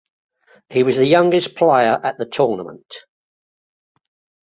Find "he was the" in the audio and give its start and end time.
0.71-1.05